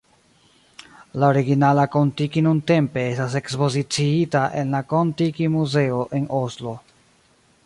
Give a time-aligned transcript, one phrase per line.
[1.23, 6.79] La originala Kon-Tiki nuntempe estas ekspoziciita en la Kon-Tiki Muzeo en Oslo.